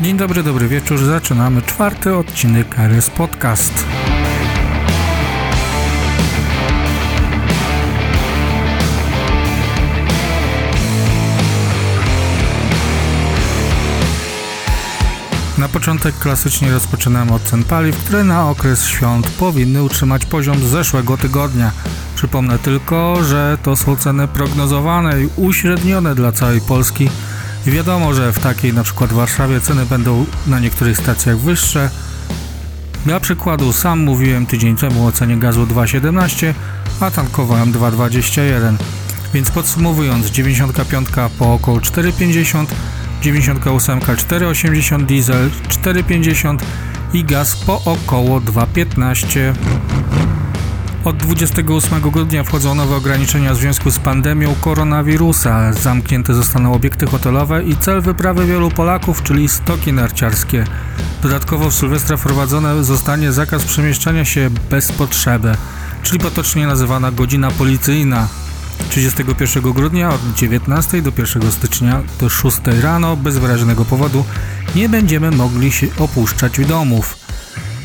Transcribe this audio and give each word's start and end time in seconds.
dobry, 0.00 0.42
dobry 0.42 0.68
wieczór. 0.68 0.98
Zaczynamy 0.98 1.62
czwarty 1.62 2.16
odcinek 2.16 2.78
RS 2.78 3.10
Podcast. 3.10 3.84
Na 15.58 15.68
początek 15.68 16.18
klasycznie 16.18 16.72
rozpoczynamy 16.72 17.32
od 17.32 17.42
cen 17.42 17.64
paliw, 17.64 17.96
które 17.96 18.24
na 18.24 18.50
okres 18.50 18.86
świąt 18.86 19.30
powinny 19.30 19.82
utrzymać 19.82 20.26
poziom 20.26 20.58
z 20.58 20.62
zeszłego 20.62 21.16
tygodnia. 21.16 21.72
Przypomnę 22.14 22.58
tylko, 22.58 23.24
że 23.24 23.58
to 23.62 23.76
są 23.76 23.96
ceny 23.96 24.28
prognozowane 24.28 25.22
i 25.22 25.28
uśrednione 25.36 26.14
dla 26.14 26.32
całej 26.32 26.60
Polski. 26.60 27.08
Wiadomo, 27.66 28.14
że 28.14 28.32
w 28.32 28.38
takiej 28.38 28.74
na 28.74 28.82
przykład 28.82 29.12
Warszawie 29.12 29.60
ceny 29.60 29.86
będą 29.86 30.26
na 30.46 30.60
niektórych 30.60 30.98
stacjach 30.98 31.38
wyższe. 31.38 31.90
Dla 33.06 33.20
przykładu 33.20 33.72
sam 33.72 33.98
mówiłem 33.98 34.46
tydzień 34.46 34.76
temu 34.76 35.06
o 35.06 35.12
cenie 35.12 35.36
gazu 35.36 35.64
2,17, 35.66 36.54
a 37.00 37.10
tankowałem 37.10 37.72
2,21. 37.72 38.76
Więc 39.34 39.50
podsumowując, 39.50 40.26
95 40.26 41.08
po 41.38 41.54
około 41.54 41.78
4,50 41.78 42.66
98 43.22 44.00
4,80 44.00 45.06
diesel 45.06 45.50
4,50 45.68 46.58
i 47.12 47.24
gaz 47.24 47.56
po 47.56 47.84
około 47.84 48.40
2,15. 48.40 49.54
Od 51.04 51.16
28 51.16 52.00
grudnia 52.00 52.44
wchodzą 52.44 52.74
nowe 52.74 52.96
ograniczenia 52.96 53.54
w 53.54 53.56
związku 53.56 53.90
z 53.90 53.98
pandemią 53.98 54.54
koronawirusa. 54.60 55.72
Zamknięte 55.72 56.34
zostaną 56.34 56.74
obiekty 56.74 57.06
hotelowe 57.06 57.64
i 57.64 57.76
cel 57.76 58.00
wyprawy 58.00 58.46
wielu 58.46 58.70
Polaków, 58.70 59.22
czyli 59.22 59.48
stoki 59.48 59.92
narciarskie. 59.92 60.64
Dodatkowo 61.22 61.70
w 61.70 61.74
Sylwestra 61.74 62.16
wprowadzony 62.16 62.84
zostanie 62.84 63.32
zakaz 63.32 63.64
przemieszczania 63.64 64.24
się 64.24 64.50
bez 64.70 64.92
potrzeby, 64.92 65.54
czyli 66.02 66.18
potocznie 66.18 66.66
nazywana 66.66 67.10
godzina 67.12 67.50
policyjna. 67.50 68.28
31 68.90 69.62
grudnia 69.72 70.08
od 70.08 70.34
19 70.34 71.02
do 71.02 71.12
1 71.18 71.52
stycznia 71.52 72.02
do 72.20 72.28
6 72.28 72.58
rano 72.82 73.16
bez 73.16 73.38
wyraźnego 73.38 73.84
powodu 73.84 74.24
nie 74.74 74.88
będziemy 74.88 75.30
mogli 75.30 75.72
się 75.72 75.86
opuszczać 75.98 76.66
domów. 76.66 77.19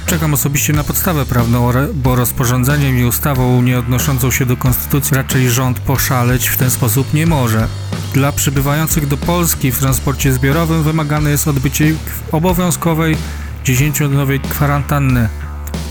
Czekam 0.05 0.33
osobiście 0.33 0.73
na 0.73 0.83
podstawę 0.83 1.25
prawną, 1.25 1.71
bo 1.93 2.15
rozporządzeniem 2.15 2.99
i 2.99 3.03
ustawą 3.03 3.61
nie 3.61 3.79
odnoszącą 3.79 4.31
się 4.31 4.45
do 4.45 4.57
konstytucji 4.57 5.17
raczej 5.17 5.49
rząd 5.49 5.79
poszaleć 5.79 6.47
w 6.47 6.57
ten 6.57 6.71
sposób 6.71 7.13
nie 7.13 7.27
może. 7.27 7.67
Dla 8.13 8.31
przybywających 8.31 9.07
do 9.07 9.17
Polski 9.17 9.71
w 9.71 9.79
transporcie 9.79 10.33
zbiorowym 10.33 10.83
wymagane 10.83 11.29
jest 11.29 11.47
odbycie 11.47 11.93
obowiązkowej 12.31 13.17
10-dniowej 13.65 14.39
kwarantanny 14.39 15.29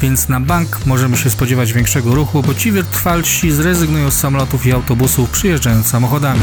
więc 0.03 0.29
na 0.29 0.41
bank 0.41 0.87
możemy 0.87 1.17
się 1.17 1.31
spodziewać 1.31 1.73
większego 1.73 2.15
ruchu, 2.15 2.43
bo 2.43 2.55
ci 2.55 2.73
wytrwalsi 2.73 3.51
zrezygnują 3.51 4.11
z 4.11 4.17
samolotów 4.17 4.67
i 4.67 4.73
autobusów 4.73 5.31
przyjeżdżając 5.31 5.87
samochodami. 5.87 6.41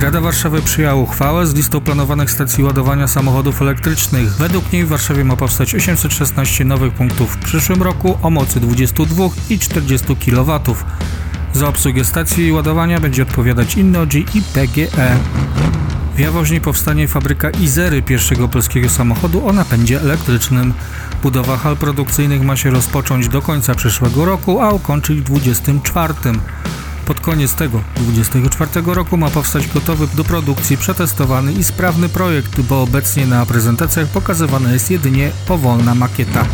Rada 0.00 0.20
Warszawy 0.20 0.62
przyjęła 0.62 0.94
uchwałę 0.94 1.46
z 1.46 1.54
listą 1.54 1.80
planowanych 1.80 2.30
stacji 2.30 2.64
ładowania 2.64 3.08
samochodów 3.08 3.62
elektrycznych. 3.62 4.36
Według 4.36 4.72
niej 4.72 4.84
w 4.84 4.88
Warszawie 4.88 5.24
ma 5.24 5.36
powstać 5.36 5.74
816 5.74 6.64
nowych 6.64 6.94
punktów 6.94 7.30
w 7.30 7.38
przyszłym 7.38 7.82
roku 7.82 8.18
o 8.22 8.30
mocy 8.30 8.60
22 8.60 9.24
i 9.50 9.58
40 9.58 10.16
kW. 10.16 10.60
Za 11.52 11.68
obsługę 11.68 12.04
stacji 12.04 12.52
ładowania 12.52 13.00
będzie 13.00 13.22
odpowiadać 13.22 13.76
Innogy 13.76 14.18
i 14.34 14.42
PGE. 14.54 15.16
W 16.16 16.18
Jaworznie 16.18 16.60
powstanie 16.60 17.08
fabryka 17.08 17.50
Izery, 17.50 18.02
pierwszego 18.02 18.48
polskiego 18.48 18.88
samochodu 18.88 19.46
o 19.46 19.52
napędzie 19.52 20.00
elektrycznym. 20.00 20.74
Budowa 21.22 21.56
hal 21.56 21.76
produkcyjnych 21.76 22.42
ma 22.42 22.56
się 22.56 22.70
rozpocząć 22.70 23.28
do 23.28 23.42
końca 23.42 23.74
przyszłego 23.74 24.24
roku, 24.24 24.60
a 24.60 24.70
ukończyć 24.70 25.20
w 25.20 25.24
2024. 25.24 26.14
Pod 27.06 27.20
koniec 27.20 27.54
tego 27.54 27.80
2024 27.96 28.94
roku 28.94 29.16
ma 29.16 29.30
powstać 29.30 29.68
gotowy 29.68 30.06
do 30.14 30.24
produkcji, 30.24 30.76
przetestowany 30.76 31.52
i 31.52 31.64
sprawny 31.64 32.08
projekt, 32.08 32.60
bo 32.60 32.82
obecnie 32.82 33.26
na 33.26 33.46
prezentacjach 33.46 34.08
pokazywana 34.08 34.72
jest 34.72 34.90
jedynie 34.90 35.30
powolna 35.46 35.94
makieta. 35.94 36.44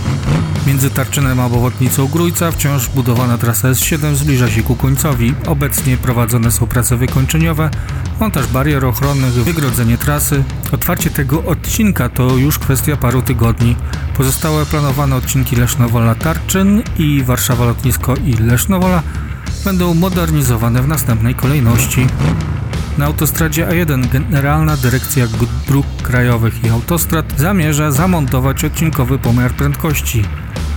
Między 0.67 0.91
Tarczynem 0.91 1.41
a 1.41 1.47
obwodnicą 1.47 2.07
Grójca 2.07 2.51
wciąż 2.51 2.89
budowana 2.89 3.39
trasa 3.39 3.69
S7 3.69 4.15
zbliża 4.15 4.51
się 4.51 4.62
ku 4.62 4.77
końcowi. 4.77 5.35
Obecnie 5.47 5.97
prowadzone 5.97 6.51
są 6.51 6.67
prace 6.67 6.97
wykończeniowe, 6.97 7.71
montaż 8.21 8.47
barier 8.47 8.85
ochronnych, 8.85 9.33
wygrodzenie 9.33 9.99
trasy. 9.99 10.45
Otwarcie 10.73 11.11
tego 11.11 11.45
odcinka 11.45 12.09
to 12.09 12.37
już 12.37 12.59
kwestia 12.59 12.97
paru 12.97 13.23
tygodni. 13.23 13.77
Pozostałe 14.17 14.67
planowane 14.67 15.17
odcinki 15.17 15.57
Lesznowola-Tarczyn 15.57 16.83
i 16.99 17.23
Warszawa 17.23 17.65
Lotnisko 17.65 18.15
i 18.17 18.33
Lesznowola 18.33 19.03
będą 19.65 19.95
modernizowane 19.95 20.83
w 20.83 20.89
następnej 20.89 21.34
kolejności. 21.34 22.06
Na 22.99 23.06
autostradzie 23.06 23.67
A1 23.67 24.09
Generalna 24.09 24.77
Dyrekcja 24.77 25.27
Dróg 25.67 25.87
Krajowych 26.03 26.65
i 26.65 26.69
Autostrad 26.69 27.27
zamierza 27.37 27.91
zamontować 27.91 28.65
odcinkowy 28.65 29.19
pomiar 29.19 29.53
prędkości. 29.53 30.25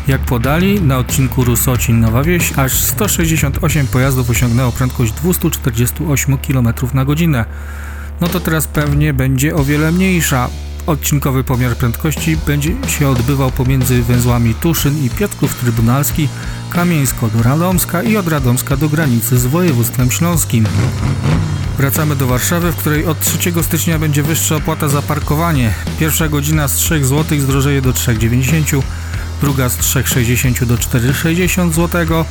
Jak 0.07 0.21
podali, 0.21 0.81
na 0.81 0.97
odcinku 0.97 1.43
Rusocin-Nowa 1.43 2.23
Wieś 2.23 2.53
aż 2.57 2.73
168 2.83 3.87
pojazdów 3.87 4.29
osiągnęło 4.29 4.71
prędkość 4.71 5.11
248 5.13 6.37
km 6.37 6.67
na 6.93 7.05
godzinę. 7.05 7.45
No 8.21 8.27
to 8.27 8.39
teraz 8.39 8.67
pewnie 8.67 9.13
będzie 9.13 9.55
o 9.55 9.63
wiele 9.63 9.91
mniejsza. 9.91 10.49
Odcinkowy 10.87 11.43
pomiar 11.43 11.75
prędkości 11.75 12.37
będzie 12.47 12.71
się 12.87 13.07
odbywał 13.07 13.51
pomiędzy 13.51 14.03
węzłami 14.03 14.53
Tuszyn 14.53 15.05
i 15.05 15.09
Piotrków 15.09 15.55
Trybunalski, 15.55 16.27
Kamieńsko 16.69 17.27
do 17.27 17.43
Radomska 17.43 18.03
i 18.03 18.17
od 18.17 18.27
Radomska 18.27 18.77
do 18.77 18.89
granicy 18.89 19.39
z 19.39 19.45
województwem 19.45 20.11
śląskim. 20.11 20.65
Wracamy 21.77 22.15
do 22.15 22.27
Warszawy, 22.27 22.71
w 22.71 22.75
której 22.75 23.05
od 23.05 23.19
3 23.19 23.37
stycznia 23.61 23.99
będzie 23.99 24.23
wyższa 24.23 24.55
opłata 24.55 24.87
za 24.87 25.01
parkowanie. 25.01 25.73
Pierwsza 25.99 26.27
godzina 26.27 26.67
z 26.67 26.73
3 26.73 27.05
zł 27.05 27.39
zdrożeje 27.39 27.81
do 27.81 27.91
3,90 27.91 28.81
druga 29.41 29.69
z 29.69 29.77
3,60 29.77 30.65
do 30.65 30.75
4,60 30.75 31.71
zł, 31.71 32.25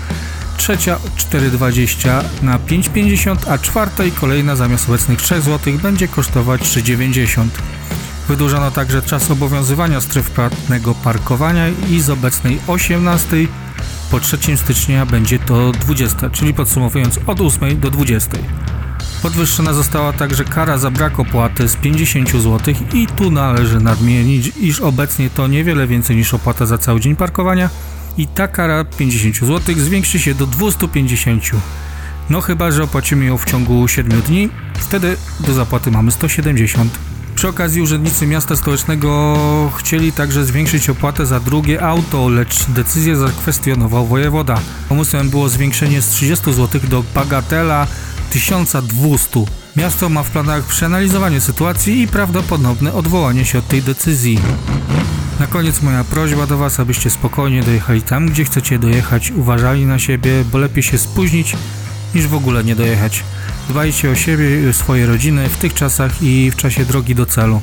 trzecia 0.56 0.96
4,20 1.16 2.24
na 2.42 2.58
5,50, 2.58 3.36
a 3.48 3.58
czwarta 3.58 4.04
i 4.04 4.12
kolejna 4.12 4.56
zamiast 4.56 4.88
obecnych 4.88 5.22
3 5.22 5.42
zł 5.42 5.78
będzie 5.82 6.08
kosztować 6.08 6.60
3,90. 6.62 7.46
Wydłużono 8.28 8.70
także 8.70 9.02
czas 9.02 9.30
obowiązywania 9.30 10.00
stref 10.00 10.30
płatnego 10.30 10.94
parkowania 10.94 11.68
i 11.68 12.00
z 12.00 12.10
obecnej 12.10 12.60
18 12.66 13.36
po 14.10 14.20
3 14.20 14.38
stycznia 14.56 15.06
będzie 15.06 15.38
to 15.38 15.72
20, 15.72 16.30
czyli 16.30 16.54
podsumowując 16.54 17.18
od 17.26 17.40
8 17.40 17.80
do 17.80 17.90
20. 17.90 18.30
Podwyższona 19.22 19.72
została 19.72 20.12
także 20.12 20.44
kara 20.44 20.78
za 20.78 20.90
brak 20.90 21.20
opłaty 21.20 21.68
z 21.68 21.76
50 21.76 22.30
zł 22.30 22.74
i 22.94 23.06
tu 23.06 23.30
należy 23.30 23.80
nadmienić, 23.80 24.52
iż 24.60 24.80
obecnie 24.80 25.30
to 25.30 25.46
niewiele 25.46 25.86
więcej 25.86 26.16
niż 26.16 26.34
opłata 26.34 26.66
za 26.66 26.78
cały 26.78 27.00
dzień 27.00 27.16
parkowania 27.16 27.70
i 28.18 28.26
ta 28.26 28.48
kara 28.48 28.84
50 28.84 29.36
zł 29.36 29.74
zwiększy 29.78 30.18
się 30.18 30.34
do 30.34 30.46
250 30.46 31.50
no 32.30 32.40
chyba, 32.40 32.70
że 32.70 32.82
opłacimy 32.82 33.24
ją 33.24 33.38
w 33.38 33.44
ciągu 33.44 33.88
7 33.88 34.20
dni, 34.20 34.48
wtedy 34.74 35.16
do 35.40 35.54
zapłaty 35.54 35.90
mamy 35.90 36.10
170. 36.10 37.13
Przy 37.34 37.48
okazji 37.48 37.82
urzędnicy 37.82 38.26
miasta 38.26 38.56
stołecznego 38.56 39.36
chcieli 39.78 40.12
także 40.12 40.44
zwiększyć 40.44 40.90
opłatę 40.90 41.26
za 41.26 41.40
drugie 41.40 41.82
auto, 41.82 42.28
lecz 42.28 42.66
decyzję 42.68 43.16
zakwestionował 43.16 44.06
wojewoda. 44.06 44.60
Pomysłem 44.88 45.30
było 45.30 45.48
zwiększenie 45.48 46.02
z 46.02 46.08
30 46.08 46.52
zł 46.52 46.80
do 46.88 47.04
bagatela 47.14 47.86
1200. 48.30 49.44
Miasto 49.76 50.08
ma 50.08 50.22
w 50.22 50.30
planach 50.30 50.64
przeanalizowanie 50.64 51.40
sytuacji 51.40 52.02
i 52.02 52.08
prawdopodobne 52.08 52.92
odwołanie 52.92 53.44
się 53.44 53.58
od 53.58 53.68
tej 53.68 53.82
decyzji. 53.82 54.38
Na 55.40 55.46
koniec 55.46 55.82
moja 55.82 56.04
prośba 56.04 56.46
do 56.46 56.58
Was, 56.58 56.80
abyście 56.80 57.10
spokojnie 57.10 57.62
dojechali 57.62 58.02
tam, 58.02 58.26
gdzie 58.26 58.44
chcecie 58.44 58.78
dojechać, 58.78 59.30
uważali 59.30 59.86
na 59.86 59.98
siebie, 59.98 60.44
bo 60.52 60.58
lepiej 60.58 60.82
się 60.82 60.98
spóźnić 60.98 61.56
niż 62.14 62.26
w 62.26 62.34
ogóle 62.34 62.64
nie 62.64 62.76
dojechać. 62.76 63.24
Dbajcie 63.68 64.10
o 64.10 64.14
siebie 64.14 64.70
i 64.70 64.72
swoje 64.72 65.06
rodziny 65.06 65.48
w 65.48 65.56
tych 65.56 65.74
czasach 65.74 66.22
i 66.22 66.50
w 66.50 66.56
czasie 66.56 66.84
drogi 66.84 67.14
do 67.14 67.26
celu. 67.26 67.60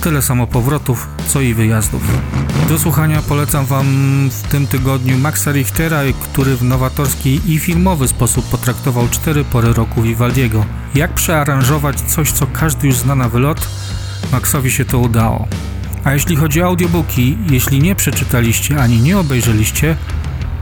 Tyle 0.00 0.22
samo 0.22 0.46
powrotów, 0.46 1.08
co 1.28 1.40
i 1.40 1.54
wyjazdów. 1.54 2.02
Do 2.68 2.78
słuchania 2.78 3.22
polecam 3.22 3.66
Wam 3.66 3.86
w 4.30 4.42
tym 4.48 4.66
tygodniu 4.66 5.18
Maxa 5.18 5.52
Richtera, 5.52 6.00
który 6.22 6.56
w 6.56 6.62
nowatorski 6.62 7.40
i 7.46 7.58
filmowy 7.58 8.08
sposób 8.08 8.48
potraktował 8.48 9.08
cztery 9.08 9.44
pory 9.44 9.72
roku 9.72 10.02
Vivaldiego. 10.02 10.64
Jak 10.94 11.14
przearanżować 11.14 12.00
coś, 12.00 12.32
co 12.32 12.46
każdy 12.46 12.86
już 12.86 12.96
zna 12.96 13.14
na 13.14 13.28
wylot? 13.28 13.68
Maxowi 14.32 14.70
się 14.70 14.84
to 14.84 14.98
udało. 14.98 15.48
A 16.04 16.12
jeśli 16.12 16.36
chodzi 16.36 16.62
o 16.62 16.66
audiobooki, 16.66 17.38
jeśli 17.50 17.80
nie 17.80 17.94
przeczytaliście 17.94 18.82
ani 18.82 19.00
nie 19.00 19.18
obejrzeliście, 19.18 19.96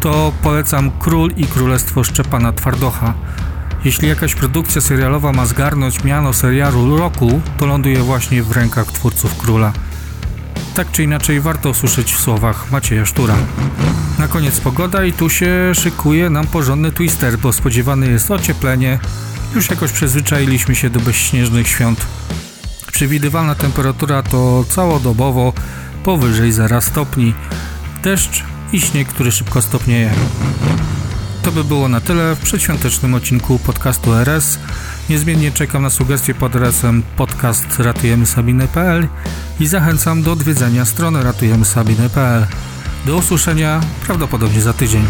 to 0.05 0.33
polecam 0.43 0.91
Król 0.99 1.31
i 1.37 1.47
Królestwo 1.47 2.05
Szczepana 2.05 2.53
Twardocha. 2.53 3.15
Jeśli 3.85 4.09
jakaś 4.09 4.35
produkcja 4.35 4.81
serialowa 4.81 5.33
ma 5.33 5.47
zgarnąć 5.47 6.05
miano 6.05 6.33
serialu 6.33 6.97
roku, 6.97 7.41
to 7.59 7.67
ląduje 7.67 7.99
właśnie 7.99 8.43
w 8.43 8.53
rękach 8.53 8.87
twórców 8.87 9.39
Króla. 9.39 9.73
tak 10.75 10.91
czy 10.91 11.03
inaczej 11.03 11.41
warto 11.41 11.71
usłyszeć 11.71 12.15
w 12.15 12.21
słowach 12.21 12.71
Macieja 12.71 13.06
Sztura. 13.06 13.35
Na 14.19 14.29
koniec 14.29 14.61
pogoda 14.61 15.05
i 15.05 15.12
tu 15.12 15.31
się 15.31 15.73
szykuje 15.75 16.31
nam 16.31 16.47
porządny 16.47 16.93
twister, 16.93 17.39
bo 17.39 17.53
spodziewane 17.53 18.07
jest 18.07 18.31
ocieplenie. 18.31 18.99
Już 19.55 19.71
jakoś 19.71 19.93
przyzwyczailiśmy 19.93 20.75
się 20.75 20.91
do 20.91 21.00
bezśnieżnych 21.00 21.69
świąt. 21.69 22.07
Przewidywalna 22.93 23.55
temperatura 23.55 24.23
to 24.23 24.65
całodobowo 24.69 25.53
powyżej 26.05 26.53
0 26.53 26.81
stopni. 26.81 27.35
Deszcz 28.03 28.54
i 28.75 28.81
śnieg, 28.81 29.09
który 29.09 29.32
szybko 29.32 29.62
stopnieje. 29.62 30.11
To 31.43 31.53
by 31.53 31.65
było 31.65 31.88
na 31.88 32.00
tyle 32.00 32.35
w 32.35 32.41
przedświątecznym 32.41 33.15
odcinku 33.15 33.59
podcastu 33.59 34.15
RS. 34.15 34.59
Niezmiennie 35.11 35.53
czekam 35.53 35.82
na 35.82 35.91
sugestie 35.91 36.35
pod 36.35 36.56
adresem 36.56 37.03
podcast 37.17 37.79
ratujemysabinę.pl 37.79 39.09
i 39.61 39.67
zachęcam 39.67 40.23
do 40.23 40.32
odwiedzenia 40.32 40.85
strony 40.85 41.23
ratujemysabinę.pl. 41.23 42.47
Do 43.06 43.17
usłyszenia 43.17 43.81
prawdopodobnie 44.06 44.61
za 44.61 44.73
tydzień. 44.73 45.05